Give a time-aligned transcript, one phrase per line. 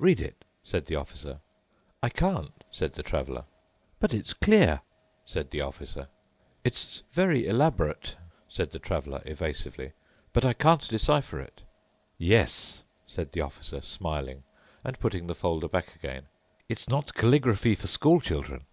[0.00, 1.38] "Read it," said the Officer.
[2.02, 3.44] "I can't," said the Traveler.
[4.00, 4.80] "But it's clear,"
[5.24, 6.08] said the Officer."
[6.64, 8.16] "It's very elaborate,"
[8.48, 9.92] said the Traveler evasively,
[10.32, 11.62] "but I can't decipher it."
[12.18, 14.42] "Yes," said the Officer, smiling
[14.82, 16.26] and putting the folder back again,
[16.68, 18.66] "it's not calligraphy for school children.